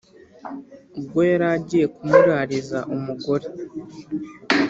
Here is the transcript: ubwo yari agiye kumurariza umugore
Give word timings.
ubwo 0.97 1.19
yari 1.31 1.45
agiye 1.55 1.85
kumurariza 1.95 2.79
umugore 2.95 3.45